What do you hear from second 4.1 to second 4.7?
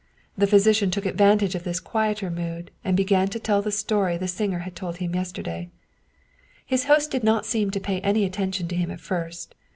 the singer